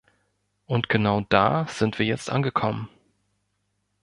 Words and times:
Und 0.65 0.89
genau 0.89 1.21
da 1.29 1.67
sind 1.67 1.99
wir 1.99 2.07
jetzt 2.07 2.31
angekommen. 2.31 2.89